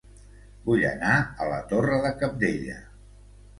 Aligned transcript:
Vull 0.69 0.81
anar 0.91 1.19
a 1.45 1.51
La 1.53 1.61
Torre 1.75 2.01
de 2.07 2.15
Cabdella 2.25 2.81